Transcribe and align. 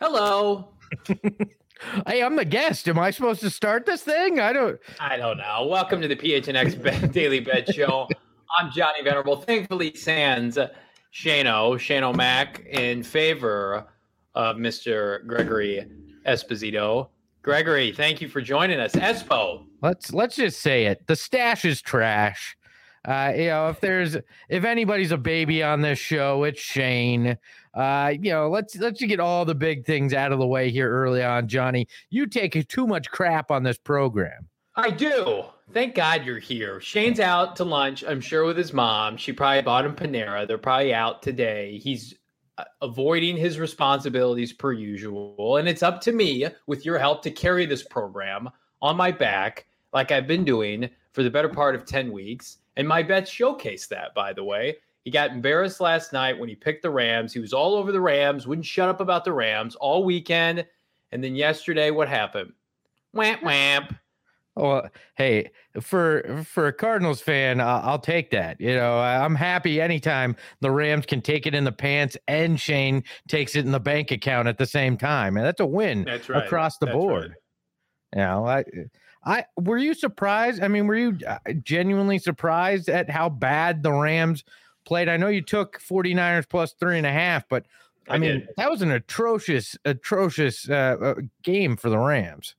Hello. 0.00 0.68
hey, 2.06 2.22
I'm 2.22 2.36
the 2.36 2.44
guest. 2.44 2.88
Am 2.88 2.98
I 2.98 3.10
supposed 3.10 3.40
to 3.40 3.50
start 3.50 3.86
this 3.86 4.02
thing? 4.02 4.40
I 4.40 4.52
don't. 4.52 4.78
I 5.00 5.16
don't 5.16 5.38
know. 5.38 5.66
Welcome 5.68 6.00
to 6.00 6.08
the 6.08 6.16
PHNX 6.16 6.82
Bet, 6.82 7.12
Daily 7.12 7.40
Bet 7.40 7.72
Show. 7.74 8.08
I'm 8.58 8.70
Johnny 8.70 9.02
Venerable. 9.02 9.36
Thankfully, 9.36 9.94
Sands 9.94 10.56
Shano, 11.12 11.74
Shano 11.76 12.14
Mac 12.14 12.64
in 12.66 13.02
favor 13.02 13.86
of 14.34 14.56
Mr. 14.56 15.26
Gregory 15.26 15.86
Esposito. 16.26 17.08
Gregory, 17.42 17.92
thank 17.92 18.20
you 18.20 18.28
for 18.28 18.40
joining 18.40 18.80
us. 18.80 18.92
Espo. 18.92 19.66
Let's 19.82 20.12
let's 20.12 20.36
just 20.36 20.60
say 20.60 20.86
it. 20.86 21.06
The 21.06 21.16
stash 21.16 21.64
is 21.64 21.82
trash. 21.82 22.56
Uh, 23.04 23.32
you 23.36 23.46
know, 23.48 23.68
if 23.68 23.80
there's 23.80 24.16
if 24.48 24.64
anybody's 24.64 25.12
a 25.12 25.18
baby 25.18 25.62
on 25.62 25.82
this 25.82 25.98
show, 25.98 26.44
it's 26.44 26.60
Shane. 26.60 27.36
Uh, 27.74 28.12
you 28.18 28.30
know, 28.30 28.48
let's 28.48 28.76
let's 28.76 29.02
get 29.02 29.20
all 29.20 29.44
the 29.44 29.54
big 29.54 29.84
things 29.84 30.14
out 30.14 30.32
of 30.32 30.38
the 30.38 30.46
way 30.46 30.70
here 30.70 30.90
early 30.90 31.22
on, 31.22 31.48
Johnny. 31.48 31.86
You 32.10 32.26
take 32.26 32.68
too 32.68 32.86
much 32.86 33.10
crap 33.10 33.50
on 33.50 33.62
this 33.62 33.78
program. 33.78 34.48
I 34.76 34.90
do. 34.90 35.44
Thank 35.72 35.94
God 35.94 36.24
you're 36.24 36.38
here. 36.38 36.80
Shane's 36.80 37.20
out 37.20 37.56
to 37.56 37.64
lunch, 37.64 38.04
I'm 38.04 38.20
sure, 38.20 38.44
with 38.44 38.56
his 38.56 38.72
mom. 38.72 39.16
She 39.16 39.32
probably 39.32 39.62
bought 39.62 39.86
him 39.86 39.94
Panera. 39.94 40.46
They're 40.46 40.58
probably 40.58 40.92
out 40.92 41.22
today. 41.22 41.78
He's 41.78 42.14
uh, 42.58 42.64
avoiding 42.82 43.36
his 43.36 43.58
responsibilities 43.58 44.52
per 44.52 44.72
usual. 44.72 45.56
And 45.56 45.68
it's 45.68 45.82
up 45.82 46.00
to 46.02 46.12
me, 46.12 46.46
with 46.66 46.84
your 46.84 46.98
help, 46.98 47.22
to 47.22 47.30
carry 47.30 47.66
this 47.66 47.82
program 47.82 48.50
on 48.82 48.96
my 48.96 49.10
back, 49.10 49.66
like 49.92 50.10
I've 50.10 50.26
been 50.26 50.44
doing 50.44 50.90
for 51.12 51.22
the 51.22 51.30
better 51.30 51.48
part 51.48 51.74
of 51.74 51.86
10 51.86 52.12
weeks. 52.12 52.58
And 52.76 52.88
my 52.88 53.02
bets 53.02 53.30
showcase 53.30 53.86
that, 53.88 54.14
by 54.14 54.32
the 54.32 54.44
way. 54.44 54.76
He 55.04 55.10
got 55.10 55.30
embarrassed 55.30 55.80
last 55.80 56.12
night 56.12 56.38
when 56.38 56.48
he 56.48 56.54
picked 56.54 56.82
the 56.82 56.90
Rams. 56.90 57.32
He 57.32 57.38
was 57.38 57.52
all 57.52 57.74
over 57.74 57.92
the 57.92 58.00
Rams, 58.00 58.46
wouldn't 58.46 58.66
shut 58.66 58.88
up 58.88 59.00
about 59.00 59.24
the 59.24 59.32
Rams 59.32 59.74
all 59.76 60.02
weekend. 60.04 60.66
And 61.12 61.22
then 61.22 61.36
yesterday, 61.36 61.90
what 61.90 62.08
happened? 62.08 62.52
Wamp 63.12 63.42
wamp. 63.42 63.94
Well, 64.56 64.88
hey, 65.16 65.50
for 65.80 66.44
for 66.44 66.68
a 66.68 66.72
Cardinals 66.72 67.20
fan, 67.20 67.60
uh, 67.60 67.82
I'll 67.84 67.98
take 67.98 68.30
that. 68.30 68.60
You 68.60 68.76
know, 68.76 68.98
I'm 68.98 69.34
happy 69.34 69.80
anytime 69.80 70.36
the 70.60 70.70
Rams 70.70 71.06
can 71.06 71.20
take 71.20 71.46
it 71.46 71.54
in 71.54 71.64
the 71.64 71.72
pants 71.72 72.16
and 72.28 72.58
Shane 72.58 73.02
takes 73.28 73.56
it 73.56 73.64
in 73.64 73.72
the 73.72 73.80
bank 73.80 74.12
account 74.12 74.46
at 74.46 74.58
the 74.58 74.66
same 74.66 74.96
time, 74.96 75.36
and 75.36 75.44
that's 75.44 75.60
a 75.60 75.66
win 75.66 76.04
That's 76.04 76.28
right. 76.28 76.44
across 76.44 76.78
the 76.78 76.86
That's 76.86 76.96
board. 76.96 77.22
right. 77.30 77.36
You 78.14 78.20
know, 78.22 78.46
I, 78.46 78.64
I 79.24 79.44
were 79.56 79.78
you 79.78 79.94
surprised? 79.94 80.62
I 80.62 80.68
mean, 80.68 80.86
were 80.86 80.96
you 80.96 81.18
uh, 81.26 81.38
genuinely 81.62 82.18
surprised 82.18 82.88
at 82.88 83.08
how 83.10 83.28
bad 83.28 83.82
the 83.82 83.92
Rams 83.92 84.44
played? 84.84 85.08
I 85.08 85.16
know 85.16 85.28
you 85.28 85.42
took 85.42 85.80
49ers 85.80 86.48
plus 86.48 86.72
three 86.72 86.98
and 86.98 87.06
a 87.06 87.12
half, 87.12 87.48
but 87.48 87.64
I, 88.08 88.14
I 88.14 88.18
mean, 88.18 88.40
did. 88.40 88.48
that 88.56 88.70
was 88.70 88.82
an 88.82 88.90
atrocious, 88.90 89.76
atrocious 89.84 90.68
uh, 90.68 90.96
uh, 91.00 91.14
game 91.42 91.76
for 91.76 91.88
the 91.88 91.98
Rams. 91.98 92.54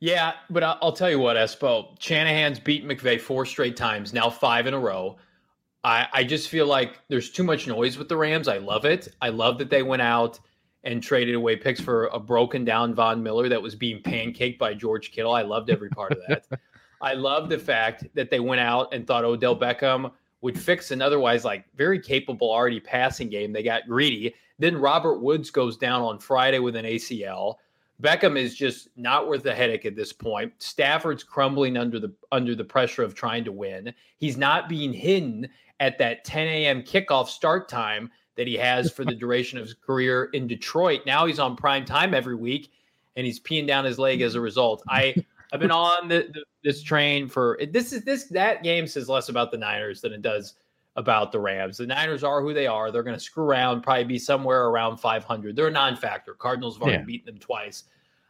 Yeah, 0.00 0.34
but 0.50 0.62
I- 0.62 0.76
I'll 0.82 0.92
tell 0.92 1.10
you 1.10 1.18
what, 1.18 1.36
Espo. 1.36 2.00
Shanahan's 2.00 2.60
beat 2.60 2.86
McVay 2.86 3.20
four 3.20 3.46
straight 3.46 3.76
times, 3.76 4.12
now 4.12 4.30
five 4.30 4.66
in 4.66 4.74
a 4.74 4.78
row. 4.78 5.16
I, 5.84 6.06
I 6.12 6.24
just 6.24 6.48
feel 6.48 6.66
like 6.66 7.00
there's 7.08 7.30
too 7.30 7.44
much 7.44 7.66
noise 7.66 7.96
with 7.96 8.08
the 8.08 8.16
Rams. 8.16 8.46
I 8.48 8.58
love 8.58 8.84
it. 8.84 9.08
I 9.22 9.30
love 9.30 9.58
that 9.58 9.70
they 9.70 9.82
went 9.82 10.02
out 10.02 10.38
and 10.84 11.02
traded 11.02 11.34
away 11.34 11.56
picks 11.56 11.80
for 11.80 12.06
a 12.06 12.18
broken 12.18 12.64
down 12.64 12.94
Von 12.94 13.22
Miller 13.22 13.48
that 13.48 13.60
was 13.60 13.74
being 13.74 14.02
pancaked 14.02 14.58
by 14.58 14.74
George 14.74 15.10
Kittle. 15.10 15.34
I 15.34 15.42
loved 15.42 15.70
every 15.70 15.90
part 15.90 16.12
of 16.12 16.18
that. 16.28 16.46
I 17.00 17.14
love 17.14 17.48
the 17.48 17.58
fact 17.58 18.06
that 18.14 18.30
they 18.30 18.40
went 18.40 18.60
out 18.60 18.92
and 18.92 19.06
thought 19.06 19.24
Odell 19.24 19.58
Beckham 19.58 20.10
would 20.40 20.58
fix 20.58 20.90
an 20.90 21.02
otherwise 21.02 21.44
like 21.44 21.64
very 21.76 22.00
capable 22.00 22.50
already 22.50 22.80
passing 22.80 23.28
game. 23.28 23.52
They 23.52 23.62
got 23.62 23.88
greedy. 23.88 24.34
Then 24.58 24.76
Robert 24.76 25.20
Woods 25.20 25.50
goes 25.50 25.76
down 25.76 26.02
on 26.02 26.18
Friday 26.18 26.58
with 26.58 26.76
an 26.76 26.84
ACL. 26.84 27.56
Beckham 28.00 28.38
is 28.38 28.54
just 28.54 28.88
not 28.96 29.28
worth 29.28 29.42
the 29.42 29.54
headache 29.54 29.84
at 29.84 29.96
this 29.96 30.12
point. 30.12 30.52
Stafford's 30.58 31.24
crumbling 31.24 31.76
under 31.76 31.98
the 31.98 32.12
under 32.30 32.54
the 32.54 32.64
pressure 32.64 33.02
of 33.02 33.14
trying 33.14 33.44
to 33.44 33.52
win. 33.52 33.92
He's 34.18 34.36
not 34.36 34.68
being 34.68 34.92
hidden 34.92 35.48
at 35.80 35.98
that 35.98 36.24
10 36.24 36.46
a.m. 36.46 36.82
kickoff 36.82 37.26
start 37.26 37.68
time 37.68 38.10
that 38.38 38.46
he 38.46 38.54
has 38.54 38.90
for 38.90 39.04
the 39.04 39.14
duration 39.14 39.58
of 39.58 39.64
his 39.64 39.74
career 39.74 40.30
in 40.32 40.46
Detroit. 40.46 41.00
Now 41.04 41.26
he's 41.26 41.40
on 41.40 41.56
prime 41.56 41.84
time 41.84 42.14
every 42.14 42.36
week, 42.36 42.70
and 43.16 43.26
he's 43.26 43.40
peeing 43.40 43.66
down 43.66 43.84
his 43.84 43.98
leg 43.98 44.22
as 44.22 44.36
a 44.36 44.40
result. 44.40 44.82
I 44.88 45.14
I've 45.52 45.60
been 45.60 45.72
on 45.72 46.08
the, 46.08 46.28
the, 46.32 46.44
this 46.62 46.82
train 46.82 47.28
for 47.28 47.58
this 47.72 47.92
is 47.92 48.04
this 48.04 48.24
that 48.26 48.62
game 48.62 48.86
says 48.86 49.08
less 49.08 49.28
about 49.28 49.50
the 49.50 49.58
Niners 49.58 50.00
than 50.00 50.12
it 50.12 50.22
does 50.22 50.54
about 50.94 51.32
the 51.32 51.40
Rams. 51.40 51.78
The 51.78 51.86
Niners 51.86 52.22
are 52.22 52.40
who 52.40 52.54
they 52.54 52.66
are. 52.68 52.90
They're 52.92 53.02
going 53.02 53.16
to 53.16 53.22
screw 53.22 53.44
around, 53.44 53.82
probably 53.82 54.04
be 54.04 54.18
somewhere 54.18 54.66
around 54.66 54.98
500. 54.98 55.54
They're 55.54 55.68
a 55.68 55.70
non-factor. 55.70 56.34
Cardinals 56.34 56.76
have 56.76 56.82
already 56.82 56.98
Yeah. 56.98 57.04
beaten 57.04 57.26
them 57.26 57.38
twice. 57.38 57.84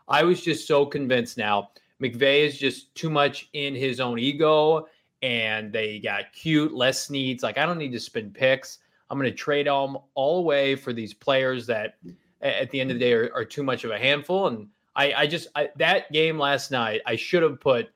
I 0.09 0.23
was 0.23 0.41
just 0.41 0.67
so 0.67 0.85
convinced 0.87 1.37
now. 1.39 1.71
McVay 2.03 2.47
is 2.47 2.59
just 2.59 2.95
too 2.95 3.11
much 3.11 3.49
in 3.53 3.75
his 3.75 4.01
own 4.01 4.19
ego, 4.19 4.87
and 5.23 5.73
they 5.73 5.99
got 5.99 6.33
cute, 6.33 6.73
less 6.73 7.11
needs. 7.11 7.43
Like 7.43 7.59
I 7.59 7.67
don't 7.67 7.79
need 7.79 7.93
to 7.93 8.01
spend 8.01 8.33
picks. 8.35 8.79
I'm 9.11 9.19
going 9.19 9.31
to 9.31 9.37
trade 9.37 9.67
them 9.67 9.97
all 10.15 10.39
away 10.39 10.75
for 10.77 10.93
these 10.93 11.15
players 11.15 11.67
that, 11.67 11.95
at 12.43 12.71
the 12.71 12.81
end 12.81 12.91
of 12.91 12.99
the 12.99 13.05
day, 13.05 13.13
are, 13.13 13.31
are 13.35 13.45
too 13.45 13.63
much 13.63 13.85
of 13.85 13.91
a 13.91 13.99
handful. 13.99 14.47
And 14.49 14.69
I, 14.97 15.13
I 15.13 15.27
just 15.27 15.49
I, 15.57 15.71
that 15.77 16.11
game 16.13 16.39
last 16.39 16.71
night, 16.71 17.01
I 17.07 17.17
should 17.17 17.43
have 17.43 17.61
put. 17.61 17.89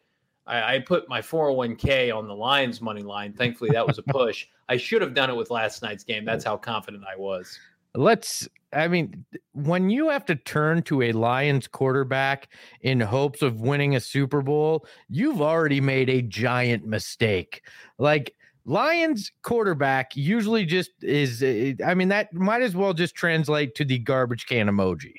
I, 0.46 0.76
I 0.76 0.78
put 0.80 1.08
my 1.08 1.20
401k 1.20 2.14
on 2.16 2.26
the 2.26 2.34
Lions 2.34 2.80
money 2.80 3.02
line. 3.02 3.32
Thankfully, 3.32 3.70
that 3.70 3.86
was 3.86 3.98
a 3.98 4.02
push. 4.08 4.46
I 4.68 4.76
should 4.76 5.02
have 5.02 5.14
done 5.14 5.30
it 5.30 5.36
with 5.36 5.50
last 5.50 5.82
night's 5.82 6.02
game. 6.04 6.24
That's 6.24 6.44
how 6.44 6.56
confident 6.56 7.04
I 7.04 7.16
was. 7.16 7.58
let's 7.94 8.48
i 8.72 8.88
mean 8.88 9.24
when 9.52 9.90
you 9.90 10.08
have 10.08 10.24
to 10.24 10.34
turn 10.34 10.82
to 10.82 11.02
a 11.02 11.12
lions 11.12 11.66
quarterback 11.68 12.48
in 12.80 13.00
hopes 13.00 13.42
of 13.42 13.60
winning 13.60 13.94
a 13.96 14.00
super 14.00 14.40
bowl 14.40 14.86
you've 15.08 15.42
already 15.42 15.80
made 15.80 16.08
a 16.08 16.22
giant 16.22 16.86
mistake 16.86 17.62
like 17.98 18.34
lions 18.64 19.30
quarterback 19.42 20.16
usually 20.16 20.64
just 20.64 20.90
is 21.02 21.42
uh, 21.42 21.72
i 21.84 21.94
mean 21.94 22.08
that 22.08 22.32
might 22.32 22.62
as 22.62 22.76
well 22.76 22.92
just 22.92 23.14
translate 23.14 23.74
to 23.74 23.84
the 23.84 23.98
garbage 23.98 24.46
can 24.46 24.68
emoji 24.68 25.14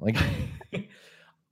like 0.00 0.16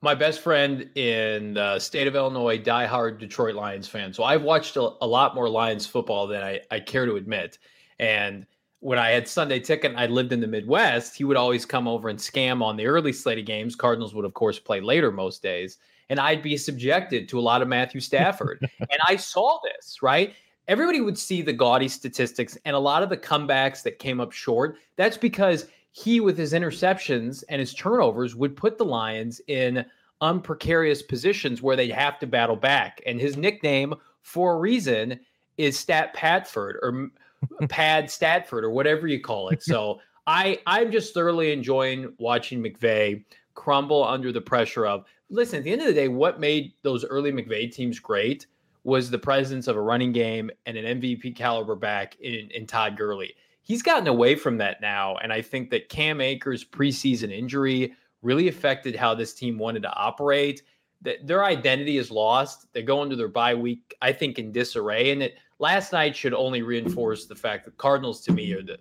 my 0.03 0.15
best 0.15 0.41
friend 0.41 0.88
in 0.94 1.54
the 1.54 1.78
state 1.81 2.06
of 2.06 2.15
Illinois, 2.15 2.59
diehard 2.59 3.19
Detroit 3.19 3.56
Lions 3.56 3.88
fan. 3.88 4.12
So 4.12 4.22
I've 4.22 4.42
watched 4.42 4.76
a, 4.76 4.91
a 5.00 5.06
lot 5.06 5.34
more 5.34 5.48
Lions 5.48 5.86
football 5.86 6.28
than 6.28 6.42
I, 6.42 6.60
I 6.70 6.81
care 6.81 7.06
to 7.06 7.16
admit. 7.16 7.59
And 7.98 8.47
when 8.81 8.98
I 8.98 9.10
had 9.10 9.26
Sunday 9.26 9.59
ticket 9.59 9.91
and 9.91 10.00
I 10.00 10.06
lived 10.06 10.32
in 10.32 10.41
the 10.41 10.47
Midwest, 10.47 11.16
he 11.16 11.25
would 11.25 11.36
always 11.36 11.65
come 11.65 11.88
over 11.88 12.09
and 12.09 12.19
scam 12.19 12.62
on 12.62 12.76
the 12.76 12.86
early 12.86 13.12
slate 13.12 13.38
of 13.38 13.47
games. 13.47 13.75
Cardinals 13.75 14.15
would, 14.15 14.25
of 14.25 14.34
course, 14.34 14.59
play 14.59 14.81
later 14.81 15.10
most 15.10 15.42
days. 15.42 15.78
And 16.09 16.20
I'd 16.20 16.42
be 16.42 16.56
subjected 16.56 17.28
to 17.31 17.38
a 17.38 17.42
lot 17.42 17.62
of 17.62 17.69
Matthew 17.69 18.00
Stafford. 18.00 18.60
and 18.78 19.00
I 19.06 19.16
saw 19.16 19.59
this, 19.65 20.03
right? 20.03 20.34
Everybody 20.69 21.00
would 21.00 21.19
see 21.19 21.43
the 21.43 21.53
gaudy 21.53 21.88
statistics 21.88 22.59
and 22.65 22.75
a 22.75 22.78
lot 22.78 23.03
of 23.03 23.09
the 23.09 23.16
comebacks 23.16 23.82
that 23.82 23.99
came 23.99 24.21
up 24.21 24.32
short. 24.32 24.78
That's 24.97 25.16
because 25.16 25.66
he, 25.93 26.21
with 26.21 26.37
his 26.37 26.53
interceptions 26.53 27.44
and 27.49 27.60
his 27.60 27.72
turnovers, 27.72 28.34
would 28.34 28.56
put 28.56 28.77
the 28.77 28.84
Lions 28.84 29.41
in 29.47 29.84
unprecarious 30.21 31.03
positions 31.03 31.62
where 31.62 31.77
they'd 31.77 31.91
have 31.91 32.19
to 32.19 32.27
battle 32.27 32.56
back. 32.56 33.00
And 33.06 33.21
his 33.21 33.37
nickname, 33.37 33.94
for 34.22 34.54
a 34.54 34.59
reason, 34.59 35.21
is 35.56 35.78
Stat 35.78 36.15
Patford 36.15 36.77
or 36.83 37.10
Pad 37.69 38.06
Statford 38.06 38.62
or 38.62 38.71
whatever 38.71 39.06
you 39.06 39.21
call 39.21 39.50
it. 39.50 39.62
So 39.62 40.00
I 40.27 40.59
I'm 40.66 40.91
just 40.91 41.15
thoroughly 41.15 41.53
enjoying 41.53 42.12
watching 42.19 42.62
McVay 42.62 43.25
crumble 43.54 44.04
under 44.04 44.33
the 44.33 44.41
pressure 44.41 44.87
of 44.87 45.04
listen, 45.31 45.59
at 45.59 45.65
the 45.65 45.72
end 45.72 45.81
of 45.81 45.87
the 45.87 45.94
day, 45.94 46.09
what 46.09 46.41
made 46.41 46.72
those 46.83 47.04
early 47.04 47.33
McVay 47.33 47.72
teams 47.72 47.98
great 47.98 48.47
was 48.86 49.10
the 49.10 49.19
presence 49.19 49.66
of 49.66 49.74
a 49.74 49.80
running 49.80 50.12
game 50.12 50.48
and 50.64 50.76
an 50.76 51.00
MVP 51.00 51.34
caliber 51.34 51.74
back 51.74 52.16
in, 52.20 52.48
in 52.52 52.69
Todd 52.69 52.97
Gurley. 52.97 53.34
He's 53.62 53.82
gotten 53.82 54.06
away 54.06 54.36
from 54.36 54.58
that 54.58 54.80
now. 54.80 55.16
And 55.16 55.32
I 55.32 55.42
think 55.42 55.70
that 55.70 55.88
Cam 55.88 56.20
Akers' 56.20 56.64
preseason 56.64 57.36
injury 57.36 57.94
really 58.22 58.47
affected 58.47 58.94
how 58.94 59.12
this 59.12 59.34
team 59.34 59.59
wanted 59.59 59.83
to 59.83 59.92
operate. 59.92 60.62
That 61.03 61.27
their 61.27 61.44
identity 61.44 61.98
is 61.98 62.12
lost. 62.12 62.72
They 62.74 62.83
go 62.84 63.03
into 63.03 63.16
their 63.16 63.27
bye 63.27 63.56
week, 63.56 63.92
I 64.03 64.12
think, 64.12 64.38
in 64.38 64.53
disarray. 64.53 65.10
And 65.10 65.21
it 65.21 65.34
last 65.59 65.92
night 65.92 66.15
should 66.15 66.32
only 66.32 66.62
reinforce 66.62 67.27
the 67.27 67.34
fact 67.34 67.65
that 67.65 67.77
Cardinals 67.78 68.21
to 68.22 68.32
me 68.32 68.53
are 68.53 68.62
the 68.62 68.78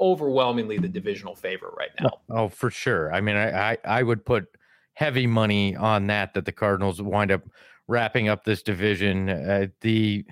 overwhelmingly 0.00 0.78
the 0.78 0.88
divisional 0.88 1.36
favorite 1.36 1.74
right 1.78 1.90
now. 2.00 2.10
oh, 2.30 2.36
oh 2.36 2.48
for 2.48 2.70
sure 2.70 3.12
i 3.12 3.20
mean 3.20 3.36
i 3.36 3.72
i, 3.72 3.78
I 3.84 4.02
would 4.02 4.24
put 4.24 4.46
heavy 4.94 5.26
money 5.26 5.76
on 5.76 6.06
that 6.06 6.32
that 6.32 6.46
the 6.46 6.52
cardinals 6.52 7.02
wind 7.02 7.30
up 7.30 7.42
wrapping 7.90 8.28
up 8.28 8.44
this 8.44 8.62
division 8.62 9.28
uh, 9.28 9.66
the 9.80 10.24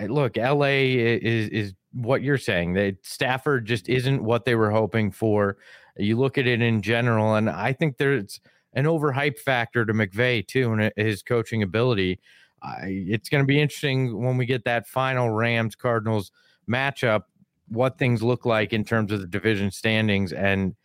uh, 0.00 0.04
look 0.04 0.36
la 0.36 0.66
is 0.66 1.48
is 1.48 1.74
what 1.92 2.22
you're 2.22 2.38
saying 2.38 2.74
that 2.74 2.96
stafford 3.02 3.66
just 3.66 3.88
isn't 3.88 4.22
what 4.22 4.44
they 4.44 4.54
were 4.54 4.70
hoping 4.70 5.10
for 5.10 5.56
you 5.96 6.16
look 6.16 6.38
at 6.38 6.46
it 6.46 6.60
in 6.60 6.80
general 6.82 7.34
and 7.34 7.50
i 7.50 7.72
think 7.72 7.96
there's 7.96 8.40
an 8.74 8.84
overhype 8.84 9.38
factor 9.38 9.84
to 9.84 9.92
McVay 9.92 10.46
too 10.46 10.72
and 10.72 10.92
his 10.96 11.22
coaching 11.22 11.62
ability 11.62 12.20
I, 12.62 13.04
it's 13.08 13.28
going 13.28 13.42
to 13.42 13.46
be 13.46 13.60
interesting 13.60 14.22
when 14.22 14.36
we 14.36 14.46
get 14.46 14.64
that 14.64 14.86
final 14.86 15.30
rams 15.30 15.74
cardinals 15.74 16.30
matchup 16.70 17.22
what 17.68 17.98
things 17.98 18.22
look 18.22 18.44
like 18.44 18.72
in 18.72 18.84
terms 18.84 19.10
of 19.10 19.20
the 19.20 19.26
division 19.26 19.70
standings 19.70 20.32
and 20.32 20.76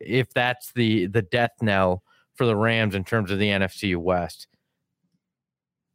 if 0.00 0.32
that's 0.34 0.72
the 0.72 1.06
the 1.06 1.22
death 1.22 1.52
knell 1.62 2.02
for 2.40 2.46
the 2.46 2.56
Rams 2.56 2.94
in 2.94 3.04
terms 3.04 3.30
of 3.30 3.38
the 3.38 3.50
NFC 3.50 3.94
West. 3.94 4.46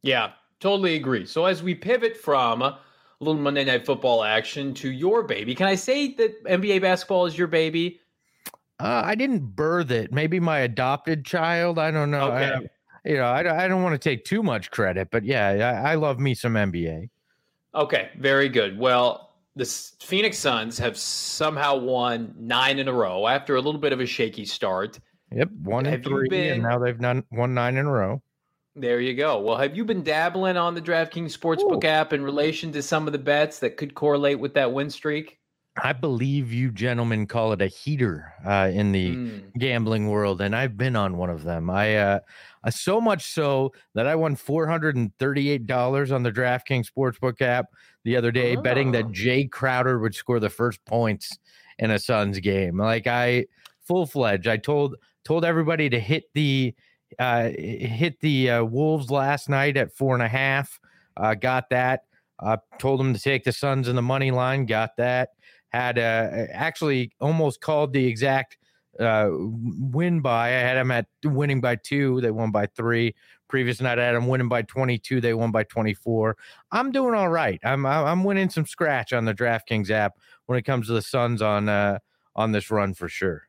Yeah, 0.06 0.34
totally 0.60 0.96
agree. 0.96 1.26
So 1.26 1.46
as 1.46 1.64
we 1.64 1.74
pivot 1.74 2.16
from 2.16 2.62
a 2.62 2.80
little 3.20 3.42
Monday 3.42 3.66
Night 3.66 3.88
Football 3.88 4.24
action 4.24 4.72
to 4.76 4.92
your 4.92 5.24
baby, 5.24 5.56
can 5.56 5.66
I 5.66 5.74
say 5.74 6.14
that 6.14 6.44
NBA 6.46 6.80
basketball 6.82 7.26
is 7.26 7.36
your 7.36 7.48
baby? 7.48 8.00
Uh, 8.80 9.02
I 9.04 9.16
didn't 9.16 9.56
birth 9.56 9.90
it. 9.90 10.14
Maybe 10.14 10.40
my 10.40 10.60
adopted 10.60 11.26
child. 11.26 11.80
I 11.80 11.90
don't 11.90 12.12
know. 12.12 12.32
Okay. 12.32 12.54
I, 12.54 13.10
you 13.10 13.18
know, 13.18 13.24
I, 13.24 13.66
I 13.66 13.68
don't 13.68 13.82
want 13.82 14.00
to 14.00 14.10
take 14.10 14.26
too 14.26 14.44
much 14.44 14.70
credit, 14.70 15.10
but 15.10 15.26
yeah, 15.26 15.82
I, 15.84 15.94
I 15.94 15.96
love 15.96 16.20
me 16.20 16.36
some 16.36 16.54
NBA. 16.54 17.10
Okay, 17.74 18.12
very 18.20 18.48
good. 18.48 18.78
Well, 18.78 19.34
the 19.56 19.66
Phoenix 19.66 20.38
Suns 20.38 20.78
have 20.78 20.98
somehow 20.98 21.78
won 21.78 22.36
nine 22.38 22.78
in 22.78 22.88
a 22.88 22.94
row 22.94 23.26
after 23.26 23.56
a 23.56 23.62
little 23.62 23.82
bit 23.82 23.92
of 23.92 24.00
a 24.00 24.06
shaky 24.06 24.46
start. 24.46 25.00
Yep, 25.32 25.50
one 25.64 25.88
and 25.88 26.04
three, 26.04 26.30
been, 26.30 26.54
and 26.54 26.62
now 26.62 26.78
they've 26.78 27.00
done 27.00 27.24
won 27.32 27.56
nine 27.56 27.78
in 27.78 27.88
a 27.88 27.92
row. 27.92 28.22
There 28.76 29.00
you 29.00 29.14
go. 29.14 29.40
Well, 29.40 29.58
have 29.58 29.76
you 29.76 29.86
been 29.86 30.04
dabbling 30.04 30.58
on 30.58 30.76
the 30.76 30.82
DraftKings 30.82 31.38
Sportsbook 31.38 31.86
Ooh. 31.86 31.88
app 31.88 32.12
in 32.12 32.24
relation 32.24 32.74
to 32.74 32.82
some 32.82 33.08
of 33.08 33.14
the 33.14 33.20
bets 33.20 33.60
that 33.60 33.78
could 33.78 33.96
correlate 33.96 34.40
with 34.40 34.54
that 34.56 34.74
win 34.74 34.90
streak? 34.90 35.40
I 35.82 35.92
believe 35.92 36.54
you 36.54 36.72
gentlemen 36.72 37.26
call 37.26 37.52
it 37.52 37.62
a 37.62 37.68
heater 37.68 38.34
uh, 38.46 38.72
in 38.74 38.94
the 38.94 39.16
mm. 39.16 39.54
gambling 39.58 40.10
world, 40.10 40.40
and 40.42 40.56
I've 40.56 40.78
been 40.78 40.96
on 40.96 41.18
one 41.18 41.30
of 41.30 41.44
them. 41.44 41.70
I 41.70 41.96
uh, 41.96 42.20
so 42.70 43.02
much 43.02 43.26
so 43.26 43.74
that 43.94 44.08
I 44.08 44.16
won 44.16 44.36
four 44.36 44.68
hundred 44.68 44.96
and 44.96 45.12
thirty-eight 45.20 45.68
dollars 45.68 46.14
on 46.14 46.24
the 46.24 46.32
DraftKings 46.32 46.88
Sportsbook 46.90 47.42
app 47.42 47.66
the 48.06 48.16
other 48.16 48.32
day, 48.32 48.56
oh. 48.56 48.62
betting 48.62 48.92
that 48.94 49.08
Jae 49.08 49.52
Crowder 49.52 50.00
would 50.00 50.16
score 50.16 50.40
the 50.40 50.50
first 50.50 50.84
points 50.86 51.38
in 51.78 51.92
a 51.92 52.00
Suns 52.00 52.40
game. 52.40 52.78
Like 52.78 53.06
I, 53.08 53.46
full 53.86 54.06
fledged. 54.06 54.48
I 54.48 54.56
told 54.56 54.96
told 55.26 55.44
everybody 55.44 55.90
to 55.90 56.00
hit 56.00 56.26
the 56.34 56.74
uh, 57.20 57.50
hit 57.50 58.20
the 58.20 58.50
uh, 58.50 58.64
Wolves 58.64 59.10
last 59.10 59.50
night 59.50 59.78
at 59.78 59.94
four 59.94 60.14
and 60.14 60.24
a 60.24 60.28
half. 60.28 60.80
Uh, 61.18 61.34
got 61.34 61.70
that. 61.70 62.06
Uh, 62.40 62.58
told 62.80 63.00
them 63.00 63.14
to 63.14 63.20
take 63.20 63.44
the 63.46 63.52
Suns 63.52 63.88
in 63.88 63.96
the 63.96 64.02
money 64.02 64.32
line. 64.32 64.66
Got 64.66 64.98
that 64.98 65.30
had 65.76 66.00
uh, 66.00 66.48
actually 66.52 67.12
almost 67.20 67.60
called 67.60 67.92
the 67.92 68.06
exact 68.06 68.58
uh, 69.00 69.30
win 69.30 70.22
by. 70.22 70.48
I 70.48 70.52
had 70.52 70.78
them 70.78 70.90
at 70.90 71.06
winning 71.24 71.60
by 71.60 71.76
two. 71.76 72.22
They 72.22 72.32
won 72.32 72.52
by 72.52 72.68
three. 72.68 73.14
Previous 73.48 73.82
night, 73.82 74.00
I 74.00 74.06
had 74.06 74.16
them 74.16 74.28
winning 74.28 74.48
by 74.48 74.64
22. 74.64 75.22
They 75.22 75.34
won 75.34 75.52
by 75.52 75.64
24. 75.64 76.36
I'm 76.72 76.92
doing 76.92 77.14
all 77.14 77.30
right. 77.30 77.60
I'm 77.64 77.86
I'm 77.86 78.24
winning 78.24 78.50
some 78.50 78.66
scratch 78.66 79.14
on 79.14 79.26
the 79.26 79.34
DraftKings 79.34 79.92
app 79.92 80.14
when 80.46 80.58
it 80.58 80.64
comes 80.64 80.88
to 80.88 80.94
the 80.94 81.02
Suns 81.02 81.42
on 81.42 81.70
uh, 81.70 82.00
on 82.36 82.54
this 82.54 82.72
run 82.72 82.94
for 82.94 83.08
sure. 83.08 83.48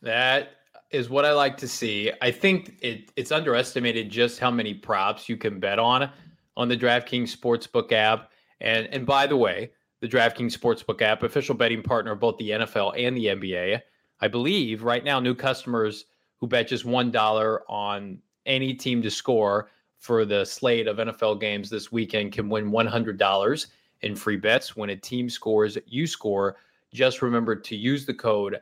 That 0.00 0.52
is 0.92 1.10
what 1.10 1.24
I 1.24 1.32
like 1.32 1.56
to 1.58 1.68
see. 1.68 2.12
I 2.20 2.30
think 2.30 2.76
it, 2.80 3.10
it's 3.16 3.32
underestimated 3.32 4.10
just 4.10 4.38
how 4.38 4.50
many 4.50 4.74
props 4.74 5.28
you 5.28 5.36
can 5.36 5.58
bet 5.58 5.78
on 5.78 6.10
on 6.56 6.68
the 6.68 6.76
DraftKings 6.76 7.36
Sportsbook 7.36 7.92
app. 7.92 8.30
And 8.60 8.86
and 8.92 9.06
by 9.06 9.26
the 9.26 9.36
way, 9.36 9.72
the 10.00 10.08
DraftKings 10.08 10.56
Sportsbook 10.56 11.00
app, 11.00 11.22
official 11.22 11.54
betting 11.54 11.82
partner 11.82 12.12
of 12.12 12.20
both 12.20 12.36
the 12.36 12.50
NFL 12.50 12.94
and 12.98 13.16
the 13.16 13.26
NBA. 13.26 13.80
I 14.20 14.28
believe 14.28 14.82
right 14.82 15.04
now, 15.04 15.20
new 15.20 15.34
customers 15.34 16.04
who 16.38 16.46
bet 16.46 16.68
just 16.68 16.84
$1 16.84 17.58
on 17.68 18.18
any 18.46 18.74
team 18.74 19.00
to 19.02 19.10
score 19.10 19.70
for 19.98 20.24
the 20.24 20.44
slate 20.44 20.88
of 20.88 20.96
NFL 20.96 21.40
games 21.40 21.70
this 21.70 21.92
weekend 21.92 22.32
can 22.32 22.48
win 22.48 22.72
$100 22.72 23.66
in 24.00 24.16
free 24.16 24.36
bets. 24.36 24.76
When 24.76 24.90
a 24.90 24.96
team 24.96 25.30
scores, 25.30 25.78
you 25.86 26.06
score. 26.08 26.56
Just 26.92 27.22
remember 27.22 27.54
to 27.54 27.76
use 27.76 28.04
the 28.04 28.14
code 28.14 28.60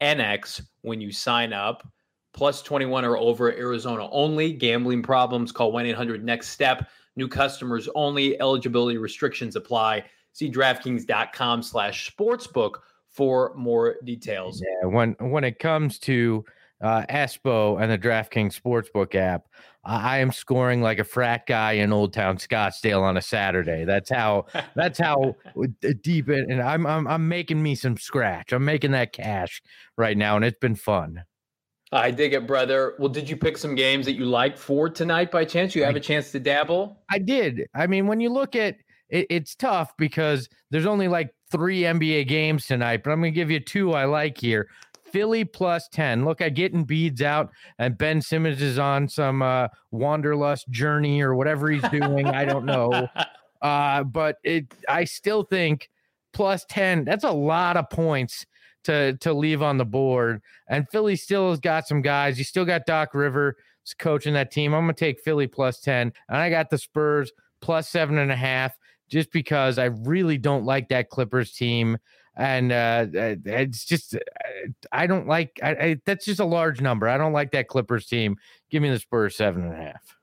PHNX 0.00 0.62
when 0.82 1.00
you 1.00 1.12
sign 1.12 1.52
up. 1.52 1.86
Plus 2.32 2.62
21 2.62 3.04
or 3.04 3.16
over 3.16 3.52
Arizona 3.52 4.08
only. 4.10 4.52
Gambling 4.52 5.02
problems, 5.02 5.50
call 5.50 5.72
1 5.72 5.86
800 5.86 6.24
NEXT 6.24 6.50
STEP. 6.50 6.88
New 7.16 7.28
customers 7.28 7.88
only. 7.94 8.40
Eligibility 8.40 8.98
restrictions 8.98 9.56
apply. 9.56 10.04
See 10.32 10.50
DraftKings.com 10.50 11.62
slash 11.62 12.10
sportsbook 12.10 12.76
for 13.08 13.52
more 13.56 13.96
details. 14.04 14.62
Yeah, 14.62 14.86
when 14.88 15.16
when 15.18 15.42
it 15.42 15.58
comes 15.58 15.98
to 16.00 16.44
uh, 16.80 17.04
Espo 17.10 17.80
and 17.80 17.90
the 17.90 17.98
DraftKings 17.98 18.58
Sportsbook 18.58 19.14
app, 19.14 19.46
I 19.84 20.18
am 20.18 20.32
scoring 20.32 20.82
like 20.82 20.98
a 20.98 21.04
frat 21.04 21.46
guy 21.46 21.72
in 21.72 21.92
Old 21.92 22.12
Town 22.12 22.36
Scottsdale 22.36 23.02
on 23.02 23.16
a 23.16 23.22
Saturday. 23.22 23.84
That's 23.84 24.10
how 24.10 24.46
that's 24.74 24.98
how 24.98 25.36
deep 26.02 26.28
it. 26.28 26.48
And 26.48 26.60
I'm 26.60 26.86
I'm 26.86 27.06
I'm 27.06 27.28
making 27.28 27.62
me 27.62 27.74
some 27.74 27.96
scratch. 27.96 28.52
I'm 28.52 28.64
making 28.64 28.92
that 28.92 29.12
cash 29.12 29.62
right 29.96 30.16
now, 30.16 30.36
and 30.36 30.44
it's 30.44 30.58
been 30.58 30.76
fun. 30.76 31.24
I 31.92 32.10
dig 32.12 32.34
it, 32.34 32.46
brother. 32.46 32.94
Well, 32.98 33.08
did 33.08 33.28
you 33.28 33.36
pick 33.36 33.58
some 33.58 33.74
games 33.74 34.06
that 34.06 34.14
you 34.14 34.24
like 34.24 34.56
for 34.56 34.88
tonight 34.88 35.30
by 35.30 35.44
chance? 35.44 35.74
You 35.74 35.82
have 35.84 35.96
a 35.96 36.00
chance 36.00 36.30
to 36.32 36.38
dabble? 36.38 37.00
I 37.10 37.18
did. 37.18 37.66
I 37.74 37.88
mean, 37.88 38.06
when 38.06 38.20
you 38.20 38.30
look 38.30 38.54
at 38.54 38.76
it, 39.08 39.26
it's 39.28 39.56
tough 39.56 39.96
because 39.96 40.48
there's 40.70 40.86
only 40.86 41.08
like 41.08 41.34
three 41.50 41.80
NBA 41.80 42.28
games 42.28 42.66
tonight, 42.66 43.02
but 43.02 43.10
I'm 43.10 43.20
going 43.20 43.32
to 43.32 43.34
give 43.34 43.50
you 43.50 43.58
two 43.58 43.92
I 43.92 44.04
like 44.04 44.38
here. 44.38 44.68
Philly 45.12 45.44
plus 45.44 45.88
10. 45.88 46.24
Look, 46.24 46.40
I 46.42 46.48
getting 46.48 46.84
beads 46.84 47.22
out, 47.22 47.50
and 47.78 47.98
Ben 47.98 48.22
Simmons 48.22 48.62
is 48.62 48.78
on 48.78 49.08
some 49.08 49.42
uh, 49.42 49.68
wanderlust 49.90 50.68
journey 50.70 51.20
or 51.20 51.34
whatever 51.34 51.70
he's 51.70 51.88
doing. 51.90 52.26
I 52.26 52.44
don't 52.44 52.64
know. 52.64 53.08
Uh, 53.62 54.02
but 54.02 54.38
it, 54.42 54.74
I 54.88 55.04
still 55.04 55.42
think 55.42 55.90
plus 56.32 56.64
10, 56.70 57.04
that's 57.04 57.24
a 57.24 57.30
lot 57.30 57.76
of 57.76 57.90
points 57.90 58.46
to 58.84 59.16
to 59.18 59.32
leave 59.32 59.62
on 59.62 59.76
the 59.78 59.84
board. 59.84 60.42
And 60.68 60.88
Philly 60.88 61.16
still 61.16 61.50
has 61.50 61.60
got 61.60 61.86
some 61.86 62.02
guys. 62.02 62.38
You 62.38 62.44
still 62.44 62.64
got 62.64 62.86
Doc 62.86 63.14
River 63.14 63.56
coaching 63.98 64.34
that 64.34 64.50
team. 64.50 64.74
I'm 64.74 64.84
gonna 64.84 64.94
take 64.94 65.20
Philly 65.20 65.46
plus 65.46 65.80
10. 65.80 66.12
And 66.28 66.36
I 66.36 66.50
got 66.50 66.70
the 66.70 66.78
Spurs 66.78 67.32
plus 67.60 67.88
seven 67.88 68.18
and 68.18 68.32
a 68.32 68.36
half 68.36 68.76
just 69.08 69.32
because 69.32 69.78
I 69.78 69.86
really 69.86 70.38
don't 70.38 70.64
like 70.64 70.88
that 70.88 71.10
Clippers 71.10 71.52
team. 71.52 71.98
And 72.36 72.72
uh, 72.72 73.06
it's 73.12 73.84
just, 73.84 74.14
uh, 74.14 74.18
I 74.92 75.06
don't 75.06 75.26
like 75.26 75.58
I, 75.62 75.70
I, 75.70 76.00
that's 76.06 76.24
just 76.24 76.40
a 76.40 76.44
large 76.44 76.80
number. 76.80 77.08
I 77.08 77.18
don't 77.18 77.32
like 77.32 77.50
that 77.52 77.68
Clippers 77.68 78.06
team. 78.06 78.36
Give 78.70 78.82
me 78.82 78.88
the 78.88 78.98
Spurs 78.98 79.36
seven 79.36 79.64
and 79.64 79.74
a 79.74 79.76
half. 79.76 80.16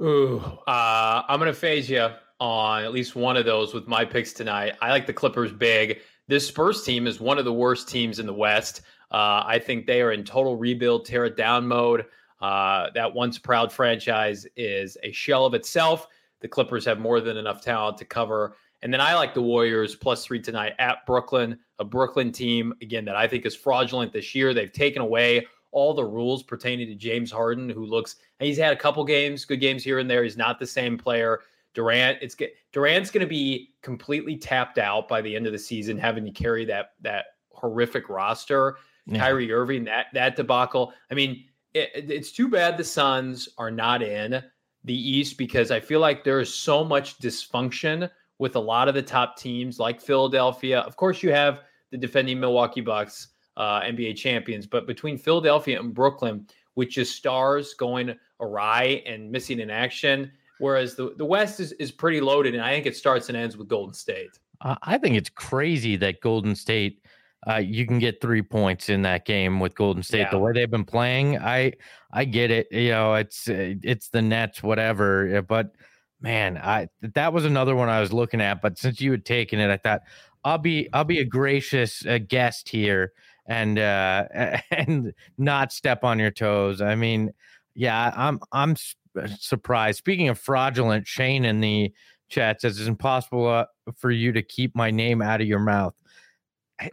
Ooh, 0.00 0.40
uh, 0.66 1.22
I'm 1.26 1.40
to 1.40 1.54
phase 1.54 1.88
you 1.88 2.08
on 2.38 2.84
at 2.84 2.92
least 2.92 3.16
one 3.16 3.36
of 3.36 3.46
those 3.46 3.72
with 3.72 3.88
my 3.88 4.04
picks 4.04 4.32
tonight. 4.32 4.74
I 4.82 4.90
like 4.90 5.06
the 5.06 5.12
Clippers 5.12 5.52
big. 5.52 6.00
This 6.28 6.46
Spurs 6.46 6.84
team 6.84 7.06
is 7.06 7.20
one 7.20 7.38
of 7.38 7.44
the 7.44 7.52
worst 7.52 7.88
teams 7.88 8.18
in 8.18 8.26
the 8.26 8.34
West. 8.34 8.82
Uh, 9.10 9.42
I 9.46 9.58
think 9.58 9.86
they 9.86 10.02
are 10.02 10.12
in 10.12 10.24
total 10.24 10.56
rebuild, 10.56 11.06
tear 11.06 11.24
it 11.24 11.36
down 11.36 11.66
mode. 11.66 12.04
Uh, 12.40 12.90
that 12.94 13.14
once 13.14 13.38
proud 13.38 13.72
franchise 13.72 14.46
is 14.56 14.98
a 15.02 15.12
shell 15.12 15.46
of 15.46 15.54
itself. 15.54 16.06
The 16.40 16.48
Clippers 16.48 16.84
have 16.84 16.98
more 16.98 17.22
than 17.22 17.38
enough 17.38 17.62
talent 17.62 17.96
to 17.98 18.04
cover. 18.04 18.56
And 18.82 18.92
then 18.92 19.00
I 19.00 19.14
like 19.14 19.34
the 19.34 19.42
Warriors 19.42 19.94
plus 19.94 20.24
three 20.24 20.40
tonight 20.40 20.74
at 20.78 21.06
Brooklyn, 21.06 21.58
a 21.78 21.84
Brooklyn 21.84 22.30
team, 22.30 22.74
again, 22.82 23.04
that 23.06 23.16
I 23.16 23.26
think 23.26 23.46
is 23.46 23.54
fraudulent 23.54 24.12
this 24.12 24.34
year. 24.34 24.52
They've 24.52 24.72
taken 24.72 25.02
away 25.02 25.46
all 25.72 25.94
the 25.94 26.04
rules 26.04 26.42
pertaining 26.42 26.88
to 26.88 26.94
James 26.94 27.30
Harden, 27.30 27.68
who 27.68 27.84
looks, 27.84 28.16
he's 28.38 28.58
had 28.58 28.72
a 28.72 28.76
couple 28.76 29.04
games, 29.04 29.44
good 29.44 29.60
games 29.60 29.82
here 29.82 29.98
and 29.98 30.08
there. 30.08 30.22
He's 30.22 30.36
not 30.36 30.58
the 30.58 30.66
same 30.66 30.96
player. 30.96 31.40
Durant, 31.74 32.18
it's 32.22 32.36
Durant's 32.72 33.10
going 33.10 33.20
to 33.20 33.28
be 33.28 33.74
completely 33.82 34.36
tapped 34.36 34.78
out 34.78 35.08
by 35.08 35.20
the 35.20 35.36
end 35.36 35.46
of 35.46 35.52
the 35.52 35.58
season, 35.58 35.98
having 35.98 36.24
to 36.24 36.30
carry 36.30 36.64
that 36.64 36.92
that 37.02 37.26
horrific 37.50 38.08
roster. 38.08 38.78
Yeah. 39.04 39.18
Kyrie 39.18 39.52
Irving, 39.52 39.84
that 39.84 40.06
that 40.14 40.36
debacle. 40.36 40.94
I 41.10 41.14
mean, 41.14 41.44
it, 41.74 41.90
it's 41.94 42.32
too 42.32 42.48
bad 42.48 42.78
the 42.78 42.84
Suns 42.84 43.50
are 43.58 43.70
not 43.70 44.02
in 44.02 44.42
the 44.84 44.94
East 44.94 45.36
because 45.36 45.70
I 45.70 45.80
feel 45.80 46.00
like 46.00 46.24
there 46.24 46.40
is 46.40 46.52
so 46.52 46.82
much 46.82 47.18
dysfunction 47.18 48.10
with 48.38 48.56
a 48.56 48.60
lot 48.60 48.88
of 48.88 48.94
the 48.94 49.02
top 49.02 49.36
teams 49.36 49.78
like 49.78 50.00
Philadelphia. 50.00 50.80
Of 50.80 50.96
course, 50.96 51.22
you 51.22 51.32
have 51.32 51.60
the 51.90 51.96
defending 51.96 52.38
Milwaukee 52.40 52.80
Bucks, 52.80 53.28
uh, 53.56 53.80
NBA 53.80 54.16
champions, 54.16 54.66
but 54.66 54.86
between 54.86 55.16
Philadelphia 55.16 55.80
and 55.80 55.94
Brooklyn, 55.94 56.46
with 56.74 56.90
just 56.90 57.16
stars 57.16 57.74
going 57.74 58.14
awry 58.40 59.02
and 59.06 59.30
missing 59.30 59.60
in 59.60 59.70
action, 59.70 60.30
whereas 60.58 60.94
the, 60.94 61.14
the 61.16 61.24
West 61.24 61.58
is, 61.58 61.72
is 61.72 61.90
pretty 61.90 62.20
loaded. 62.20 62.54
And 62.54 62.62
I 62.62 62.72
think 62.72 62.86
it 62.86 62.96
starts 62.96 63.28
and 63.28 63.36
ends 63.36 63.56
with 63.56 63.68
Golden 63.68 63.94
State. 63.94 64.38
Uh, 64.60 64.76
I 64.82 64.98
think 64.98 65.16
it's 65.16 65.30
crazy 65.30 65.96
that 65.96 66.20
Golden 66.20 66.54
State 66.54 67.00
uh, 67.48 67.56
you 67.56 67.86
can 67.86 67.98
get 67.98 68.20
three 68.20 68.42
points 68.42 68.88
in 68.88 69.02
that 69.02 69.24
game 69.24 69.60
with 69.60 69.74
Golden 69.74 70.02
State. 70.02 70.20
Yeah. 70.20 70.30
The 70.30 70.38
way 70.38 70.52
they've 70.52 70.70
been 70.70 70.84
playing, 70.84 71.38
I 71.38 71.74
I 72.10 72.24
get 72.24 72.50
it. 72.50 72.66
You 72.72 72.90
know, 72.90 73.14
it's 73.14 73.46
it's 73.46 74.08
the 74.08 74.20
Nets, 74.20 74.62
whatever. 74.62 75.42
But 75.42 75.72
man, 76.20 76.58
I 76.58 76.88
that 77.02 77.32
was 77.32 77.44
another 77.44 77.74
one 77.74 77.88
I 77.88 78.00
was 78.00 78.12
looking 78.12 78.40
at. 78.40 78.62
But 78.62 78.78
since 78.78 79.00
you 79.00 79.10
had 79.10 79.24
taken 79.24 79.58
it, 79.58 79.70
I 79.70 79.76
thought 79.76 80.02
I'll 80.44 80.58
be 80.58 80.88
I'll 80.92 81.04
be 81.04 81.20
a 81.20 81.24
gracious 81.24 82.04
uh, 82.06 82.18
guest 82.18 82.68
here 82.68 83.12
and 83.46 83.78
uh 83.78 84.24
and 84.70 85.12
not 85.38 85.72
step 85.72 86.04
on 86.04 86.18
your 86.18 86.30
toes. 86.30 86.80
I 86.80 86.94
mean, 86.94 87.32
yeah, 87.74 88.12
I'm 88.16 88.40
I'm 88.52 88.76
uh, 89.20 89.26
surprised. 89.38 89.98
Speaking 89.98 90.28
of 90.28 90.38
fraudulent, 90.38 91.06
Shane 91.06 91.44
in 91.44 91.60
the 91.60 91.92
chat 92.28 92.60
says 92.60 92.78
it's 92.78 92.88
impossible 92.88 93.46
uh, 93.46 93.66
for 93.96 94.10
you 94.10 94.32
to 94.32 94.42
keep 94.42 94.74
my 94.74 94.90
name 94.90 95.22
out 95.22 95.40
of 95.40 95.46
your 95.46 95.60
mouth 95.60 95.94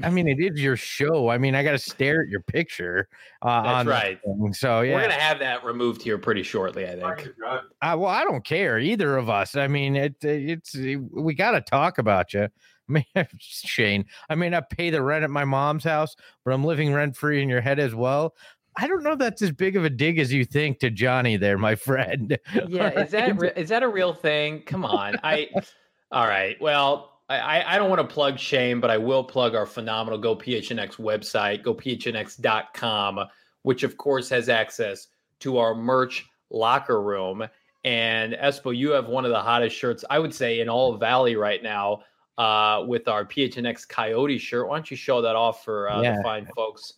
I 0.01 0.09
mean, 0.09 0.27
it 0.27 0.39
is 0.39 0.61
your 0.61 0.77
show. 0.77 1.29
I 1.29 1.37
mean, 1.37 1.55
I 1.55 1.63
got 1.63 1.71
to 1.71 1.77
stare 1.77 2.21
at 2.21 2.29
your 2.29 2.39
picture. 2.41 3.09
Uh, 3.41 3.83
That's 3.83 3.87
right. 3.87 4.19
So 4.53 4.81
yeah, 4.81 4.95
we're 4.95 5.01
gonna 5.01 5.13
have 5.13 5.39
that 5.39 5.65
removed 5.65 6.01
here 6.01 6.17
pretty 6.17 6.43
shortly. 6.43 6.87
I 6.87 6.95
think. 6.95 7.33
Uh, 7.45 7.59
well, 7.81 8.05
I 8.05 8.23
don't 8.23 8.45
care 8.45 8.79
either 8.79 9.17
of 9.17 9.29
us. 9.29 9.55
I 9.55 9.67
mean, 9.67 9.95
it 9.95 10.15
it's 10.23 10.75
we 10.75 11.33
got 11.33 11.51
to 11.51 11.61
talk 11.61 11.97
about 11.97 12.33
you. 12.33 12.43
I 12.89 12.91
mean, 12.91 13.27
Shane, 13.39 14.05
I 14.29 14.35
may 14.35 14.49
not 14.49 14.69
pay 14.69 14.89
the 14.89 15.01
rent 15.01 15.23
at 15.23 15.29
my 15.29 15.45
mom's 15.45 15.83
house, 15.83 16.15
but 16.43 16.53
I'm 16.53 16.63
living 16.63 16.93
rent 16.93 17.15
free 17.15 17.41
in 17.41 17.49
your 17.49 17.61
head 17.61 17.79
as 17.79 17.95
well. 17.95 18.35
I 18.77 18.87
don't 18.87 19.03
know 19.03 19.15
that's 19.15 19.41
as 19.41 19.51
big 19.51 19.75
of 19.75 19.85
a 19.85 19.89
dig 19.89 20.17
as 20.17 20.33
you 20.33 20.45
think 20.45 20.79
to 20.79 20.89
Johnny 20.89 21.37
there, 21.37 21.57
my 21.57 21.75
friend. 21.75 22.37
Yeah, 22.67 23.01
is 23.01 23.11
that 23.11 23.39
re- 23.39 23.53
is 23.55 23.69
that 23.69 23.83
a 23.83 23.87
real 23.87 24.13
thing? 24.13 24.61
Come 24.61 24.85
on. 24.85 25.17
I 25.23 25.49
All 26.11 26.27
right. 26.27 26.55
Well, 26.61 27.12
I, 27.29 27.63
I 27.65 27.77
don't 27.77 27.89
want 27.89 28.01
to 28.01 28.13
plug 28.13 28.37
Shane, 28.37 28.79
but 28.79 28.91
I 28.91 28.97
will 28.97 29.23
plug 29.23 29.55
our 29.55 29.65
phenomenal 29.65 30.19
Go 30.19 30.35
PHNX 30.35 30.97
website, 30.97 31.63
gophnx.com, 31.63 33.27
which 33.61 33.83
of 33.83 33.97
course 33.97 34.29
has 34.29 34.49
access 34.49 35.07
to 35.39 35.57
our 35.57 35.73
merch 35.73 36.27
locker 36.49 37.01
room. 37.01 37.47
And 37.85 38.33
Espo, 38.33 38.75
you 38.75 38.91
have 38.91 39.07
one 39.07 39.25
of 39.25 39.31
the 39.31 39.41
hottest 39.41 39.75
shirts, 39.75 40.05
I 40.09 40.19
would 40.19 40.33
say, 40.33 40.59
in 40.59 40.69
all 40.69 40.95
Valley 40.97 41.35
right 41.35 41.61
now 41.63 42.03
uh, 42.37 42.83
with 42.87 43.07
our 43.07 43.25
PHNX 43.25 43.87
Coyote 43.87 44.37
shirt. 44.37 44.67
Why 44.67 44.77
don't 44.77 44.91
you 44.91 44.97
show 44.97 45.21
that 45.21 45.35
off 45.35 45.63
for 45.63 45.89
uh, 45.89 46.01
yeah. 46.01 46.17
the 46.17 46.23
fine 46.23 46.45
folks 46.55 46.93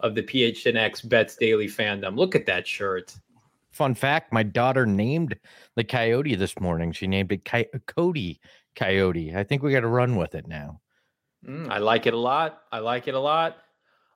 of 0.00 0.14
the 0.14 0.22
PHNX 0.22 1.08
Bets 1.08 1.36
Daily 1.36 1.66
fandom? 1.66 2.16
Look 2.16 2.34
at 2.34 2.46
that 2.46 2.66
shirt. 2.66 3.14
Fun 3.70 3.94
fact: 3.94 4.32
My 4.32 4.42
daughter 4.42 4.84
named 4.84 5.34
the 5.76 5.84
coyote 5.84 6.34
this 6.34 6.58
morning. 6.60 6.92
She 6.92 7.06
named 7.06 7.32
it 7.32 7.44
Cody 7.86 8.40
Coyote. 8.76 9.34
I 9.34 9.44
think 9.44 9.62
we 9.62 9.72
got 9.72 9.80
to 9.80 9.88
run 9.88 10.16
with 10.16 10.34
it 10.34 10.46
now. 10.46 10.80
Mm, 11.46 11.70
I 11.70 11.78
like 11.78 12.06
it 12.06 12.14
a 12.14 12.18
lot. 12.18 12.62
I 12.70 12.78
like 12.78 13.08
it 13.08 13.14
a 13.14 13.20
lot. 13.20 13.58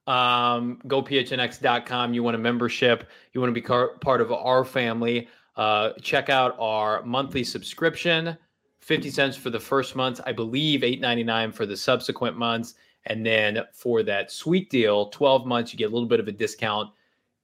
Um, 0.06 0.80
go 0.86 1.02
phnx.com. 1.02 2.14
You 2.14 2.22
want 2.22 2.36
a 2.36 2.38
membership? 2.38 3.08
You 3.32 3.40
want 3.40 3.50
to 3.50 3.54
be 3.54 3.60
car- 3.60 3.98
part 3.98 4.20
of 4.20 4.32
our 4.32 4.64
family? 4.64 5.28
Uh, 5.56 5.92
check 6.00 6.28
out 6.28 6.56
our 6.58 7.02
monthly 7.02 7.42
subscription. 7.42 8.36
50 8.80 9.10
cents 9.10 9.36
for 9.36 9.50
the 9.50 9.58
first 9.58 9.96
month, 9.96 10.20
I 10.24 10.32
believe 10.32 10.82
8.99 10.82 11.52
for 11.52 11.66
the 11.66 11.76
subsequent 11.76 12.36
months. 12.36 12.74
And 13.06 13.26
then 13.26 13.62
for 13.72 14.04
that 14.04 14.30
sweet 14.30 14.70
deal, 14.70 15.08
12 15.08 15.44
months, 15.44 15.72
you 15.72 15.78
get 15.78 15.90
a 15.90 15.92
little 15.92 16.08
bit 16.08 16.20
of 16.20 16.28
a 16.28 16.32
discount. 16.32 16.90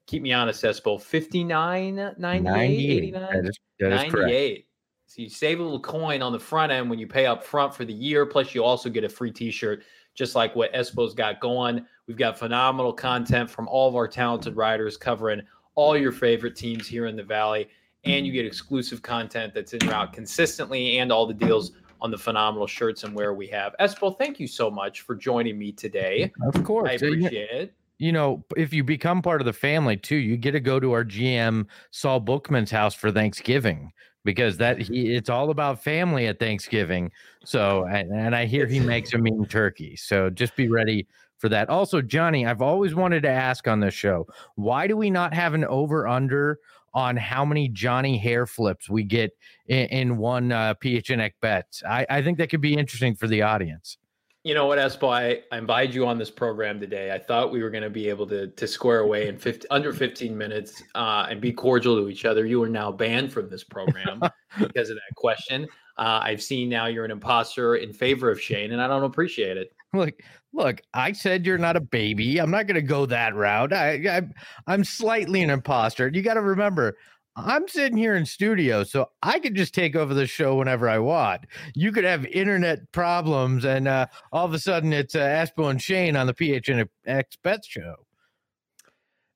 Keep 0.07 0.23
me 0.23 0.33
honest, 0.33 0.63
Espo, 0.63 1.01
59, 1.01 2.15
98, 2.19 2.91
89, 2.91 3.13
that 3.13 3.45
is, 3.45 3.59
that 3.81 3.89
98. 3.91 4.67
So 5.13 5.21
you 5.21 5.29
save 5.29 5.61
a 5.61 5.63
little 5.63 5.79
coin 5.79 6.23
on 6.23 6.33
the 6.33 6.41
front 6.41 6.73
end 6.73 6.89
when 6.89 6.99
you 6.99 7.07
pay 7.07 7.27
up 7.27 7.45
front 7.45 7.75
for 7.75 7.85
the 7.85 7.93
year. 7.93 8.25
Plus, 8.25 8.55
you 8.55 8.65
also 8.65 8.89
get 8.89 9.05
a 9.05 9.11
free 9.11 9.31
t-shirt, 9.31 9.83
just 10.15 10.35
like 10.35 10.57
what 10.57 10.73
Espo's 10.73 11.13
got 11.13 11.39
going. 11.39 11.85
We've 12.07 12.17
got 12.17 12.39
phenomenal 12.39 12.95
content 12.95 13.51
from 13.51 13.69
all 13.69 13.87
of 13.91 13.95
our 13.95 14.09
talented 14.09 14.57
riders 14.57 14.97
covering 14.97 15.43
all 15.75 15.99
your 15.99 16.13
favorite 16.13 16.57
teams 16.57 16.87
here 16.87 17.05
in 17.05 17.17
the 17.17 17.23
Valley 17.23 17.69
and 18.05 18.27
you 18.27 18.33
get 18.33 18.47
exclusive 18.47 19.03
content 19.03 19.53
that's 19.53 19.75
in 19.75 19.87
route 19.87 20.15
consistently 20.15 20.99
and 20.99 21.13
all 21.13 21.27
the 21.27 21.35
deals 21.35 21.73
on 22.01 22.11
the 22.11 22.17
phenomenal 22.17 22.67
shirts 22.67 23.05
and 23.05 23.15
where 23.15 23.35
we 23.35 23.47
have. 23.49 23.75
Espo, 23.81 24.17
thank 24.17 24.41
you 24.41 24.47
so 24.47 24.71
much 24.71 25.03
for 25.03 25.15
joining 25.15 25.59
me 25.59 25.73
today. 25.73 26.33
Of 26.43 26.65
course. 26.65 26.89
I 26.89 26.93
appreciate 26.93 27.51
it. 27.51 27.75
You 27.99 28.13
know, 28.13 28.43
if 28.57 28.73
you 28.73 28.83
become 28.83 29.21
part 29.21 29.43
of 29.43 29.45
the 29.45 29.53
family 29.53 29.99
too, 29.99 30.17
you 30.17 30.39
get 30.39 30.53
to 30.53 30.61
go 30.61 30.81
to 30.81 30.91
our 30.93 31.05
GM 31.05 31.67
Saul 31.91 32.19
Bookman's 32.19 32.71
house 32.71 32.95
for 32.95 33.13
Thanksgiving 33.13 33.93
because 34.25 34.57
that 34.59 34.81
he 34.81 35.15
it's 35.15 35.29
all 35.29 35.51
about 35.51 35.83
family 35.83 36.27
at 36.27 36.39
Thanksgiving. 36.39 37.11
So 37.45 37.85
and, 37.85 38.13
and 38.13 38.37
I 38.37 38.47
hear 38.47 38.67
he 38.67 38.81
makes 38.81 39.13
a 39.15 39.19
mean 39.19 39.47
turkey. 39.47 39.97
So 39.97 40.31
just 40.31 40.57
be 40.57 40.69
ready 40.69 41.07
for 41.39 41.49
that. 41.49 41.69
Also, 41.69 42.01
Johnny, 42.01 42.47
I've 42.47 42.63
always 42.63 42.95
wanted 42.95 43.23
to 43.25 43.29
ask 43.29 43.67
on 43.67 43.81
this 43.81 43.95
show, 43.95 44.27
why 44.55 44.87
do 44.87 44.97
we 44.97 45.11
not 45.11 45.35
have 45.35 45.55
an 45.55 45.65
over 45.65 46.07
under 46.07 46.59
on 46.95 47.17
how 47.17 47.45
many 47.45 47.69
Johnny 47.69 48.19
hair 48.19 48.47
flips 48.47 48.89
we 48.89 49.03
get 49.03 49.37
in, 49.67 49.87
in 49.87 50.17
one 50.19 50.53
uh, 50.53 50.75
PHNX 50.75 51.33
bets. 51.41 51.83
I, 51.89 52.07
I 52.09 52.23
think 52.23 52.39
that 52.39 52.51
could 52.51 52.61
be 52.61 52.75
interesting 52.75 53.15
for 53.15 53.27
the 53.27 53.43
audience. 53.43 53.99
You 54.45 54.55
know 54.55 54.67
what, 54.67 54.79
Espo? 54.79 55.13
I, 55.53 55.57
invited 55.57 55.95
you 55.95 56.05
on 56.05 56.19
this 56.19 56.31
program 56.31 56.81
today. 56.81 57.13
I 57.13 57.19
thought 57.19 57.53
we 57.53 57.63
were 57.63 57.71
going 57.71 57.85
to 57.85 57.91
be 57.91 58.09
able 58.09 58.27
to 58.27 58.49
to 58.49 58.67
square 58.67 59.01
away 59.01 59.29
in 59.29 59.39
50, 59.39 59.69
under 59.71 59.93
15 59.93 60.37
minutes 60.37 60.83
uh, 60.97 61.27
and 61.31 61.41
be 61.41 61.53
cordial 61.53 61.97
to 61.97 62.09
each 62.09 62.25
other. 62.25 62.45
You 62.45 62.61
are 62.65 62.69
now 62.69 62.91
banned 62.91 63.33
from 63.33 63.49
this 63.49 63.63
program 63.63 64.21
because 64.59 64.91
of 64.91 64.97
that 64.97 65.15
question. 65.17 65.69
Uh, 65.97 66.21
I've 66.23 66.43
seen 66.43 66.69
now 66.69 66.87
you're 66.87 67.05
an 67.05 67.13
imposter 67.13 67.77
in 67.77 67.93
favor 67.93 68.31
of 68.31 68.41
Shane, 68.41 68.73
and 68.73 68.83
I 68.83 68.89
don't 68.89 69.05
appreciate 69.05 69.57
it. 69.57 69.73
Look, 69.93 70.15
look. 70.53 70.81
I 70.93 71.13
said 71.13 71.47
you're 71.47 71.59
not 71.59 71.77
a 71.77 71.81
baby. 71.81 72.39
I'm 72.39 72.51
not 72.51 72.67
going 72.67 72.75
to 72.75 72.83
go 72.83 73.07
that 73.07 73.37
route. 73.37 73.73
I, 73.73 73.93
I, 74.09 74.23
I'm 74.67 74.83
slightly 74.83 75.43
an 75.43 75.51
imposter. 75.51 76.09
You 76.09 76.23
got 76.23 76.35
to 76.35 76.41
remember, 76.41 76.97
I'm 77.35 77.67
sitting 77.67 77.97
here 77.97 78.15
in 78.15 78.27
studio, 78.27 78.85
so 78.85 79.11
I 79.23 79.39
could 79.39 79.55
just 79.55 79.75
take 79.75 79.97
over 79.97 80.13
the 80.13 80.27
show 80.27 80.57
whenever 80.57 80.89
I 80.89 80.99
want. 80.99 81.47
You 81.75 81.91
could 81.91 82.05
have 82.05 82.27
internet 82.27 82.91
problems, 82.93 83.65
and 83.65 83.89
uh, 83.89 84.07
all 84.33 84.45
of 84.45 84.53
a 84.53 84.59
sudden 84.59 84.93
it's 84.93 85.15
uh, 85.15 85.21
Espo 85.21 85.71
and 85.71 85.81
Shane 85.81 86.15
on 86.15 86.27
the 86.27 86.35
PHNX 86.35 87.25
Bet 87.43 87.65
show. 87.65 87.95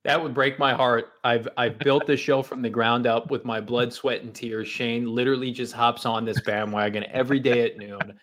That 0.04 0.22
would 0.22 0.34
break 0.34 0.58
my 0.58 0.72
heart. 0.72 1.14
I've 1.24 1.48
I've 1.56 1.78
built 1.78 2.06
this 2.06 2.20
show 2.20 2.42
from 2.42 2.62
the 2.62 2.70
ground 2.70 3.06
up 3.06 3.30
with 3.30 3.44
my 3.44 3.60
blood, 3.60 3.92
sweat, 3.92 4.22
and 4.22 4.34
tears. 4.34 4.68
Shane 4.68 5.06
literally 5.06 5.50
just 5.50 5.72
hops 5.72 6.06
on 6.06 6.24
this 6.24 6.40
bandwagon 6.42 7.04
every 7.10 7.40
day 7.40 7.64
at 7.64 7.78
noon. 7.78 8.14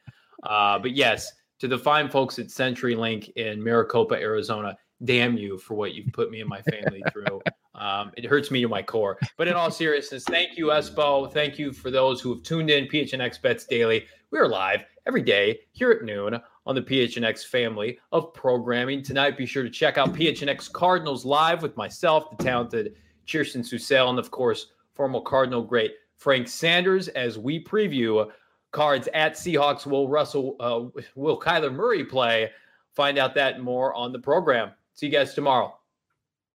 Uh, 0.44 0.80
but 0.80 0.92
yes, 0.92 1.32
to 1.60 1.68
the 1.68 1.78
fine 1.78 2.10
folks 2.10 2.40
at 2.40 2.48
CenturyLink 2.48 3.34
in 3.36 3.62
Maricopa, 3.62 4.16
Arizona, 4.16 4.78
damn 5.04 5.38
you 5.38 5.58
for 5.58 5.74
what 5.76 5.94
you've 5.94 6.14
put 6.14 6.32
me 6.32 6.40
and 6.40 6.50
my 6.50 6.62
family 6.62 7.04
through. 7.12 7.42
Um, 7.76 8.12
it 8.16 8.26
hurts 8.26 8.52
me 8.52 8.62
to 8.62 8.68
my 8.68 8.82
core. 8.82 9.18
But 9.38 9.48
in 9.48 9.56
all 9.56 9.72
seriousness, 9.72 10.24
thank 10.24 10.58
you, 10.58 10.68
Espo. 10.68 11.32
Thank 11.32 11.58
you 11.58 11.74
for 11.74 11.92
those 11.92 12.22
who 12.22 12.34
have 12.34 12.44
tuned 12.44 12.70
in 12.70 12.86
PHNX 12.86 13.42
Bets 13.42 13.66
Daily. 13.66 14.06
We 14.32 14.40
are 14.40 14.48
live 14.48 14.86
every 15.06 15.22
day 15.22 15.60
here 15.72 15.92
at 15.92 16.04
noon 16.04 16.40
on 16.66 16.76
the 16.76 16.82
PHNX 16.82 17.46
family 17.46 18.00
of 18.12 18.34
programming. 18.34 19.04
Tonight, 19.04 19.38
be 19.38 19.46
sure 19.46 19.64
to 19.64 19.70
check 19.70 19.98
out 19.98 20.14
PHNX 20.14 20.72
Cardinals 20.72 21.26
live 21.26 21.62
with 21.62 21.76
myself, 21.76 22.30
the 22.36 22.44
talented 22.44 22.96
Kirsten 23.30 23.62
Susel, 23.62 24.10
and 24.10 24.20
of 24.20 24.32
course, 24.32 24.68
former 24.94 25.22
Cardinal 25.22 25.64
great 25.64 25.94
Frank 26.18 26.48
Sanders 26.48 27.10
as 27.10 27.38
we 27.38 27.64
preview 27.64 28.30
cards 28.72 29.10
at 29.14 29.34
Seahawks. 29.34 29.86
Will 29.86 30.08
Russell, 30.08 30.56
uh, 30.60 31.02
will 31.16 31.40
Kyler 31.40 31.74
Murray 31.74 32.06
play? 32.06 32.50
Find 32.94 33.18
out 33.18 33.36
that 33.36 33.62
more 33.62 33.94
on 33.94 34.12
the 34.12 34.20
program. 34.20 34.72
See 34.94 35.08
you 35.08 35.12
guys 35.12 35.34
tomorrow. 35.34 35.78